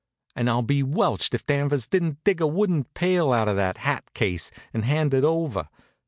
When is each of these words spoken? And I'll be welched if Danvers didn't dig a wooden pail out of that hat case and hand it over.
And 0.35 0.49
I'll 0.49 0.63
be 0.63 0.81
welched 0.81 1.35
if 1.35 1.45
Danvers 1.45 1.85
didn't 1.85 2.23
dig 2.23 2.41
a 2.41 2.47
wooden 2.47 2.85
pail 2.85 3.31
out 3.31 3.47
of 3.47 3.55
that 3.57 3.77
hat 3.77 4.11
case 4.15 4.49
and 4.73 4.83
hand 4.83 5.13
it 5.13 5.23
over. 5.23 5.67